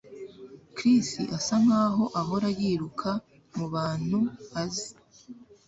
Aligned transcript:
Chris 0.75 1.09
asa 1.37 1.55
nkaho 1.63 2.03
ahora 2.21 2.47
yiruka 2.59 3.09
mubantu 3.57 4.19
azi 4.61 4.89